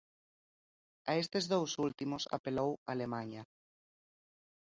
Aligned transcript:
A 1.11 1.13
estes 1.23 1.45
dous 1.53 1.71
últimos 1.87 2.23
apelou 2.37 2.71
Alemaña. 2.93 3.43